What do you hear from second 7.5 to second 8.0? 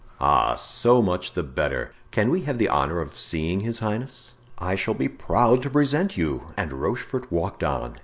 on.